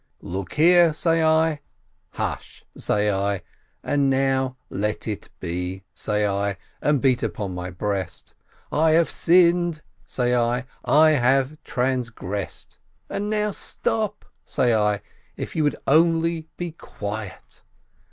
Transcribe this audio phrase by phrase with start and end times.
[0.23, 1.59] "Look here," say I,
[2.13, 3.43] "hush!" say I,
[3.83, 5.05] "and now let
[5.39, 8.33] be!" say I, and beat upon my breast.
[8.71, 12.79] "I have sinned!" say I, "I have transgressed,
[13.11, 15.01] and now stop," say I,
[15.37, 17.61] "if you would only be quiet!"